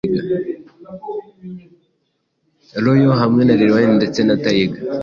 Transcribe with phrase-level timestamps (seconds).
[2.83, 4.77] Royal hamwe na Lil Wine ndetse na Tyga